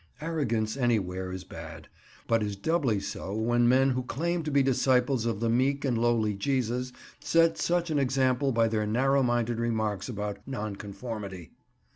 [0.19, 1.87] Arrogance anywhere is bad,
[2.27, 5.95] but is doubly so when men who claim to be disciples of the meek and
[5.95, 11.51] lowly Jesus set such an example by their narrow minded remarks about Nonconformity.